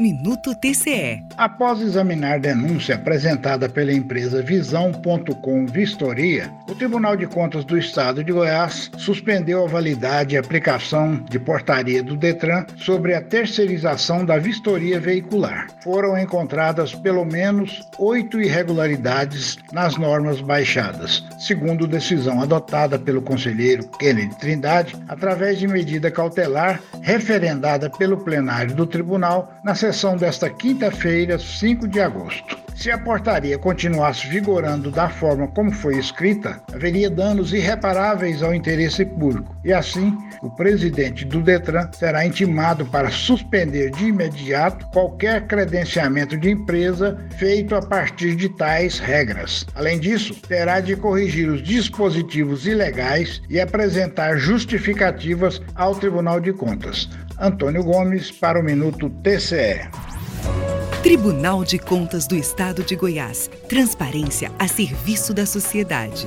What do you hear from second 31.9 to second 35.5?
agosto. Se a portaria continuasse vigorando da forma